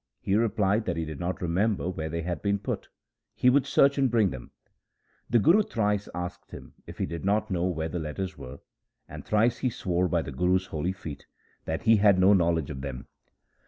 [0.19, 2.89] He replied that he did not remember where they had been put.
[3.35, 4.49] He would search and bring them.
[5.29, 8.61] The Guru thrice asked him if he did not know where the letters were,
[9.07, 11.27] and thrice he swore by the Guru's holy feet
[11.65, 13.09] that he had no knowledge of them.